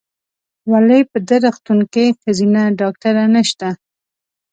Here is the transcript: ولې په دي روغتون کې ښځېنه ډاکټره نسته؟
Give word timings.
ولې 0.71 0.99
په 1.11 1.17
دي 1.27 1.37
روغتون 1.43 1.79
کې 1.93 2.05
ښځېنه 2.21 2.61
ډاکټره 2.79 3.23
نسته؟ 3.33 3.67